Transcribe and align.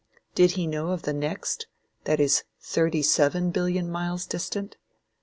Did 0.33 0.53
he 0.53 0.65
know 0.65 0.87
of 0.87 1.03
the 1.03 1.13
next, 1.13 1.67
that 2.05 2.19
is 2.19 2.43
thirty 2.59 3.03
seven 3.03 3.51
billion 3.51 3.87
miles 3.87 4.25
distant? 4.25 4.75